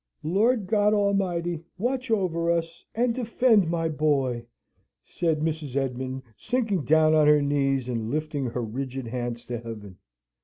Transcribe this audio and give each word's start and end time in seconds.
"Lord 0.23 0.65
God 0.65 0.95
Almighty, 0.95 1.61
watch 1.77 2.09
over 2.09 2.49
us, 2.49 2.83
and 2.95 3.13
defend 3.13 3.69
my 3.69 3.87
boy!" 3.87 4.47
said 5.05 5.41
Mrs. 5.41 5.75
Esmond, 5.75 6.23
sinking 6.35 6.85
down 6.85 7.13
on 7.13 7.27
her 7.27 7.39
knees, 7.43 7.87
and 7.87 8.09
lifting 8.09 8.45
her 8.45 8.63
rigid 8.63 9.05
hands 9.05 9.45
to 9.45 9.59
Heaven. 9.59 9.99